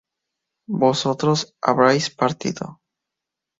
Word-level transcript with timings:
vosotros 0.81 1.53
habríais 1.61 2.09
partido 2.09 2.81